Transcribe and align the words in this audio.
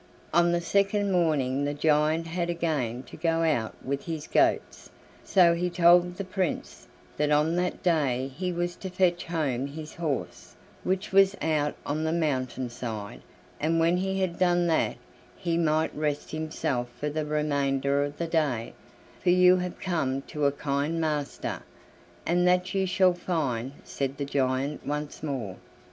On 0.33 0.51
the 0.51 0.61
second 0.61 1.11
morning 1.11 1.63
the 1.63 1.75
giant 1.75 2.25
had 2.25 2.49
again 2.49 3.03
to 3.03 3.15
go 3.15 3.43
out 3.43 3.75
with 3.85 4.05
his 4.05 4.25
goats, 4.25 4.89
so 5.23 5.53
he 5.53 5.69
told 5.69 6.15
the 6.17 6.23
Prince 6.23 6.87
that 7.17 7.29
on 7.29 7.55
that 7.57 7.83
day 7.83 8.31
he 8.35 8.51
was 8.51 8.75
to 8.77 8.89
fetch 8.89 9.25
home 9.25 9.67
his 9.67 9.93
horse, 9.93 10.55
which 10.83 11.11
was 11.11 11.35
out 11.39 11.75
on 11.85 12.03
the 12.03 12.11
mountain 12.11 12.67
side, 12.67 13.21
and 13.59 13.79
when 13.79 13.97
he 13.97 14.19
had 14.19 14.39
done 14.39 14.65
that 14.65 14.95
he 15.37 15.55
might 15.55 15.95
rest 15.95 16.31
himself 16.31 16.89
for 16.99 17.07
the 17.11 17.23
remainder 17.23 18.03
of 18.03 18.17
the 18.17 18.25
day, 18.25 18.73
"for 19.21 19.29
you 19.29 19.57
have 19.57 19.79
come 19.79 20.23
to 20.23 20.45
a 20.47 20.51
kind 20.51 20.99
master, 20.99 21.61
and 22.25 22.47
that 22.47 22.73
you 22.73 22.87
shall 22.87 23.13
find," 23.13 23.71
said 23.83 24.17
the 24.17 24.25
giant 24.25 24.83
once 24.83 25.21
more. 25.21 25.57